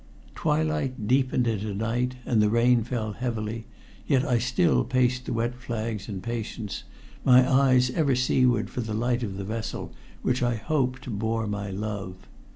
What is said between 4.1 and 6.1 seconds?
I still paced the wet flags